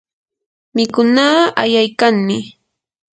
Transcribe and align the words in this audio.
mikunaa 0.75 1.39
ayaykanmi. 1.61 2.37